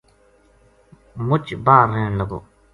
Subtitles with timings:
[1.27, 2.39] مُچ باہر رہن لگو